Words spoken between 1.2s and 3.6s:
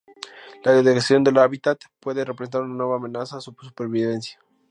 del hábitat puede representar una nueva amenaza a su